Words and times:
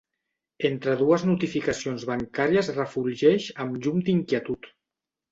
Entre 0.67 0.93
dues 1.01 1.25
notificacions 1.31 2.05
bancàries 2.11 2.69
refulgeix 2.77 3.45
amb 3.65 3.77
llum 3.83 4.01
d'inquietud. 4.09 4.67